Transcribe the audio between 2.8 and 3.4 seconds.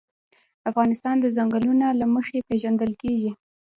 کېږي.